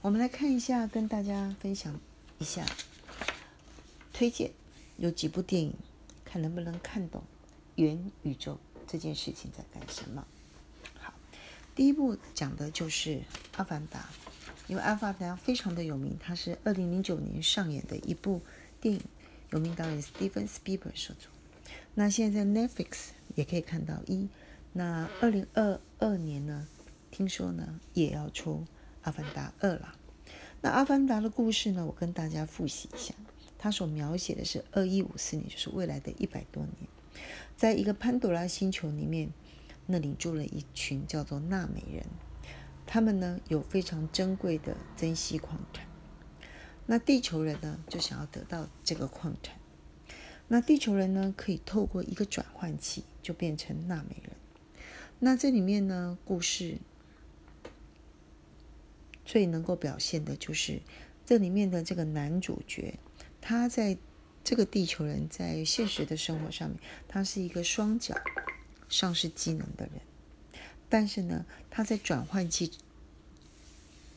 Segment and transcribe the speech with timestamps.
[0.00, 1.98] 我们来看一下，跟大家分享。
[2.38, 2.64] 一下
[4.12, 4.52] 推荐
[4.96, 5.74] 有几部电影，
[6.24, 7.22] 看能不能看懂
[7.76, 10.26] 元宇宙这件事情在干什么。
[10.98, 11.12] 好，
[11.74, 13.10] 第一部讲的就是
[13.56, 14.00] 《阿凡达》，
[14.66, 18.40] 因为《阿凡达》非常的有名，它是二零零九年上演的一部
[18.80, 19.02] 电影，
[19.50, 21.28] 有名导演 Steven Spieber 所著。
[21.94, 24.28] 那现在 Netflix 也可以看到一。
[24.72, 26.68] 那二零二二年呢，
[27.10, 28.64] 听说呢也要出
[29.02, 29.94] 《阿凡达二》了。
[30.60, 31.86] 那《阿凡达》的故事呢？
[31.86, 33.14] 我跟大家复习一下。
[33.56, 36.88] 他所描写的是二一五四年，就是未来的一百多年，
[37.56, 39.30] 在一个潘多拉星球里面，
[39.86, 42.04] 那里住了一群叫做纳美人。
[42.86, 45.86] 他们呢有非常珍贵的珍稀矿产。
[46.86, 49.56] 那地球人呢就想要得到这个矿产。
[50.48, 54.32] 那地球人呢可以透过一个转换器就变成纳美人。
[55.20, 56.78] 那这里面呢故事。
[59.28, 60.80] 最能够表现的就是
[61.26, 62.98] 这里面的这个男主角，
[63.42, 63.98] 他在
[64.42, 68.16] 这个地球人在现实的生活上面，他是一个双脚
[68.88, 70.00] 丧失机能的人，
[70.88, 72.72] 但是呢，他在转换器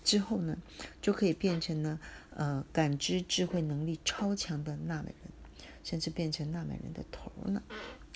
[0.01, 0.57] 之后呢，
[1.01, 1.99] 就可以变成呢，
[2.33, 7.61] 呃，感知智慧能力超强的纳美人，甚至变成纳美人的头呢。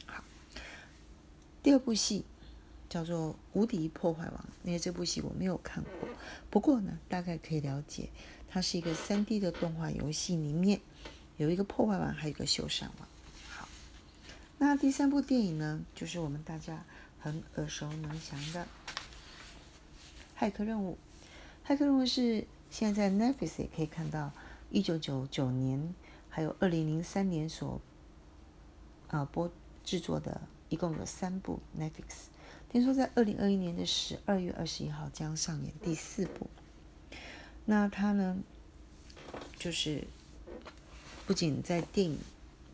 [0.06, 0.24] 好，
[1.62, 2.24] 第二部戏。
[2.96, 4.34] 叫做《无敌破坏王》，
[4.64, 6.08] 因为这部戏我没有看过，
[6.50, 8.08] 不过呢，大概可以了解，
[8.48, 10.80] 它是一个三 D 的动画游戏，里面
[11.36, 13.08] 有一个破坏王，还有一个修缮王。
[13.50, 13.68] 好，
[14.60, 16.86] 那第三部电影呢，就是我们大家
[17.20, 18.66] 很耳熟能详的
[20.42, 20.98] 《骇客任务》。
[21.70, 24.32] 《骇客任务》是现在在 Netflix 也可以看到，
[24.72, 25.94] 一九九九年
[26.30, 27.82] 还有二零零三年所
[29.10, 29.52] 啊播
[29.84, 30.40] 制作的，
[30.70, 32.30] 一共有三部 Netflix。
[32.72, 36.50] 听说在二零二一年的十二月二十一号将上演第四部。
[37.64, 38.38] 那它呢，
[39.58, 40.06] 就是
[41.26, 42.20] 不仅在电影，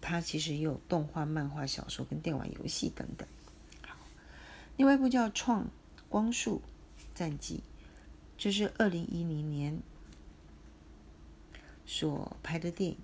[0.02, 3.28] 它其实也有动画、漫画、小说跟电玩游戏等等。
[3.86, 3.96] 好，
[4.76, 5.70] 另外一部叫《创
[6.10, 6.62] 光速
[7.14, 7.58] 战记》，
[8.38, 9.80] 这是二零一零年
[11.86, 12.98] 所拍的电影。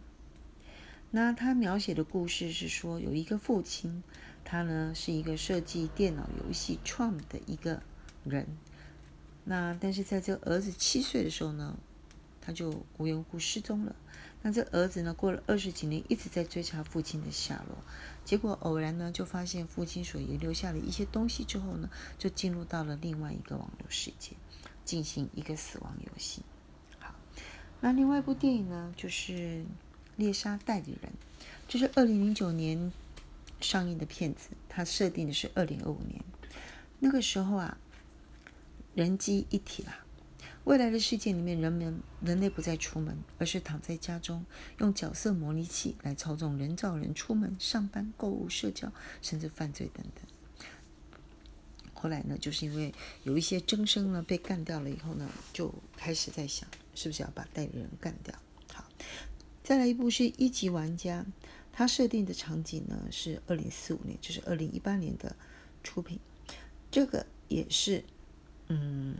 [1.12, 4.04] 那他描写的故事是说，有一个父亲。
[4.50, 7.84] 他呢是一个设计电脑游戏创的一个
[8.24, 8.48] 人，
[9.44, 11.78] 那但是在这儿子七岁的时候呢，
[12.40, 13.94] 他就无缘无故失踪了。
[14.42, 17.78] 那这儿子呢过了二十几年一直在追查父亲的下落，
[18.24, 24.38] 结果偶然呢就发现父亲所遗留下的一些东西之后呢，就进入到了另外一个网络世界，
[24.86, 26.44] 进行一个死亡游戏。
[27.00, 27.14] 好，
[27.82, 29.34] 那另外一部电影呢就是
[30.18, 31.12] 《猎杀代理人》，
[31.70, 32.92] 这是二零零九年。
[33.60, 36.24] 上映的片子，它设定的是二零二五年。
[37.00, 37.76] 那个时候啊，
[38.94, 40.06] 人机一体啦，
[40.64, 44.46] 未来的世界里面，人们人类不再出门，而是躺在家中，
[44.78, 48.94] 用角色模拟器来操纵人造人出门、上班、购物、社交，
[49.24, 50.24] 甚至犯罪等等。
[51.96, 52.94] 后来呢，就是因为
[53.24, 58.36] 有一些争生呢被干掉了以后呢，就开始在想，是不是要把代理人干掉？
[58.72, 58.86] 好，
[59.68, 61.26] 再来一部是一级玩家，
[61.74, 65.36] 他设定的场景呢是二零四五年，就是二零一八年的
[65.84, 66.18] 出品，
[66.90, 68.06] 这个也是，
[68.70, 69.14] 嗯，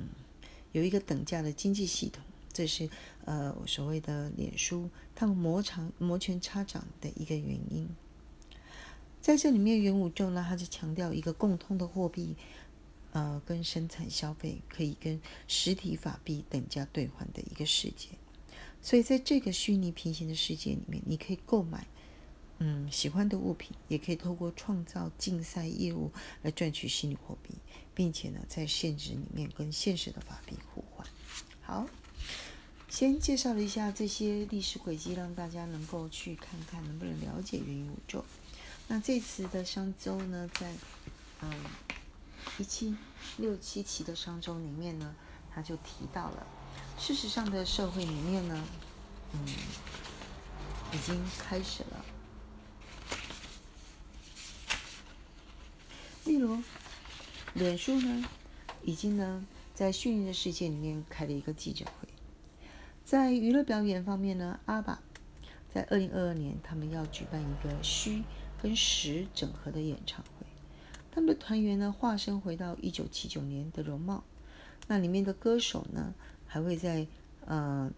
[0.72, 2.24] 有一个等价的经济系统，
[2.54, 2.90] 这是
[3.26, 7.86] 呃我所谓的脸书他们摩长摩拳擦掌的一个原因。
[9.20, 12.38] 在这里面，元宇宙呢，它是强调一个共通的货币。
[13.12, 18.10] 呃，跟生产消费可以跟实体法币等价兑换的一个世界，
[18.88, 21.86] 所以在这个虚拟平行的世界里面，你可以购买
[22.60, 26.10] 嗯喜欢的物品，也可以透过创造竞赛业务
[26.42, 27.54] 来赚取虚拟货币，
[27.94, 31.06] 并且呢，在现实里面跟现实的法币互换。
[31.62, 31.86] 好，
[32.88, 38.24] 先介绍了一下这些历史轨迹，让大家能够去看看能不能了解元宇宙。
[38.88, 40.74] 那这次的商周呢，在
[41.42, 41.52] 嗯。
[42.58, 42.96] 一七
[43.36, 45.14] 六七期的商周里面呢，
[45.54, 46.48] 他就提到了，
[46.98, 48.64] 事实上的社会里面呢，
[49.34, 49.40] 嗯，
[50.94, 52.06] 已经开始了。
[56.26, 56.62] 例如，
[57.54, 58.26] 脸书呢，
[58.84, 62.10] 已经呢在虚拟的世界里面开了一个记者会。
[63.06, 65.00] 在娱乐表演方面呢，阿爸
[65.74, 68.24] 在二零二二年，他们要举办一个虚
[68.62, 70.46] 跟实整合的演唱会。
[71.12, 74.26] 他们的团员呢，化身回到一九七九年的容貌。
[74.88, 76.14] 那里面的歌手呢，
[76.58, 77.06] 还会在
[77.46, 77.92] 呃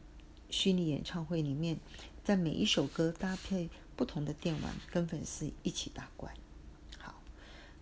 [0.50, 1.80] 虚拟演唱会里面，
[2.26, 6.34] 在每一首歌搭配不同的电玩，跟粉丝一起打怪。
[6.98, 7.22] 好，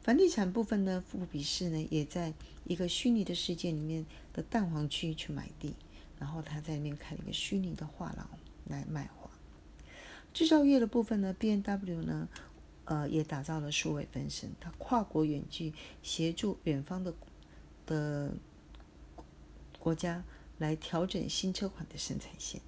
[0.04, 2.32] 房地产部分呢，富比士呢，也在
[2.66, 5.74] 一个虚拟的世界里面的蛋黄区去买地，
[6.20, 8.30] 然后他在里面开了一个虚拟的画廊
[8.68, 9.32] 来卖画。
[10.32, 12.30] 制造业的部分呢，B N W 呢。
[12.86, 17.14] 呃，也打造了数位分身，它跨国远距协助远方的
[17.86, 18.32] 的
[19.78, 20.24] 国家
[20.58, 22.62] 来调整新车款的生产线。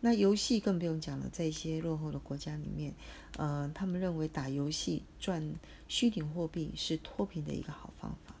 [0.00, 2.94] 那游戏更不用讲了，在一些落后的国家里面，
[3.36, 5.54] 呃，他们认为打游戏赚
[5.88, 8.34] 虚拟货币是脱贫的一个好方法。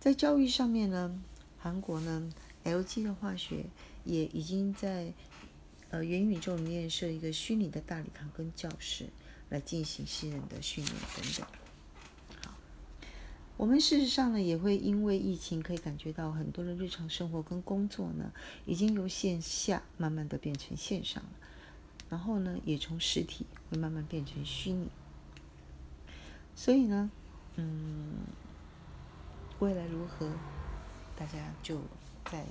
[0.00, 1.20] 在教育上面呢，
[1.58, 2.32] 韩国呢
[2.64, 3.66] ，LG 的化学
[4.04, 5.12] 也已经在
[5.90, 9.08] 呃元宇宙里面设一个虚拟的大礼堂跟教室。
[9.50, 11.61] 来进行新人的训练等等。
[13.62, 18.32] 我们事实上呢，也会因为疫情，可以感觉到很多的日常生活跟工作呢，
[18.66, 21.30] 已经由线下慢慢的变成线上了，
[22.10, 24.88] 然后呢，也从实体会慢慢变成虚拟。
[26.56, 27.08] 所以呢，
[27.54, 28.14] 嗯，
[29.60, 30.28] 未来如何，
[31.16, 31.80] 大家就
[32.24, 32.44] 再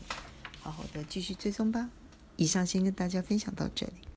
[0.62, 1.90] 好好的继续追踪吧。
[2.38, 4.08] 以上先跟大家分享到这里。